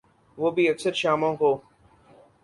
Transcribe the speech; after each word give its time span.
وہ 0.37 0.51
بھی 0.51 0.69
اکثر 0.69 0.93
شاموں 0.93 1.35
کو۔ 1.35 1.51